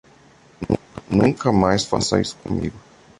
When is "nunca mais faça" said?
1.11-2.19